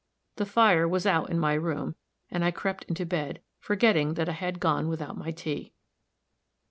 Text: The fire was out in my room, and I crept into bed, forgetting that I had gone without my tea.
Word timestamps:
The 0.37 0.47
fire 0.47 0.87
was 0.87 1.05
out 1.05 1.29
in 1.29 1.37
my 1.39 1.53
room, 1.53 1.93
and 2.31 2.43
I 2.43 2.49
crept 2.49 2.85
into 2.85 3.05
bed, 3.05 3.39
forgetting 3.59 4.15
that 4.15 4.27
I 4.27 4.31
had 4.33 4.59
gone 4.59 4.87
without 4.89 5.15
my 5.15 5.29
tea. 5.29 5.73